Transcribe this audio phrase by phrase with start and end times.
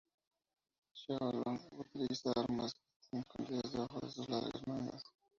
[0.99, 5.03] Xiao Lon utiliza armas que están escondidas debajo de sus largas mangas.